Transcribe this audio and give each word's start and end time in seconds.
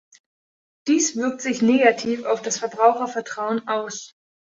Dies 0.87 1.15
wirkt 1.15 1.41
sich 1.41 1.61
negativ 1.61 2.25
auf 2.25 2.41
das 2.41 2.57
Verbrauchervertrauen 2.57 3.67
aus. 3.67 4.15